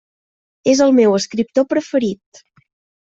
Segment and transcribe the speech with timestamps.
[0.71, 2.43] És el meu escriptor preferit.